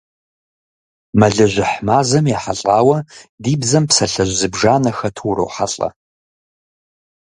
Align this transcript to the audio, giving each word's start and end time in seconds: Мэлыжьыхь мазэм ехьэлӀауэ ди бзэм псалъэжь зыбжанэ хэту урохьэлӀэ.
Мэлыжьыхь 1.19 1.75
мазэм 1.87 2.25
ехьэлӀауэ 2.37 2.97
ди 3.41 3.53
бзэм 3.61 3.83
псалъэжь 3.89 4.33
зыбжанэ 4.39 4.91
хэту 4.97 5.23
урохьэлӀэ. 5.29 5.89